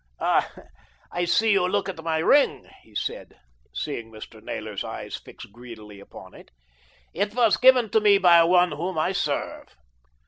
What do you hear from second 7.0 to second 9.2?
"It was given to me by one whom I